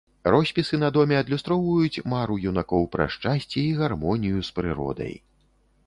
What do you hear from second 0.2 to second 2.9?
Роспісы на доме адлюстроўваюць мару юнакоў